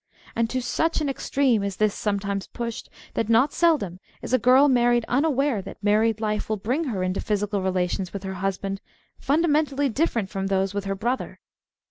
[0.35, 4.67] And to such an extreme is this sometimes pushed, that not seldom is a girl
[4.67, 8.81] married unaware that married life will bring her into physical relations with her husband
[9.19, 11.39] fundamentally different from those with her brother.